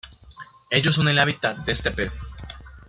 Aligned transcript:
Ellos 0.71 0.95
son 0.95 1.09
el 1.09 1.19
hábitat 1.19 1.57
de 1.59 1.73
este 1.73 1.91
pez. 1.91 2.19